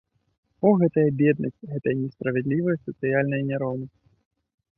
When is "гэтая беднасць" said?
0.83-1.67